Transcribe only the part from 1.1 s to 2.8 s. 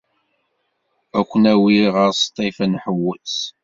Ad ken-awiɣ ɣer Ṣṭif ad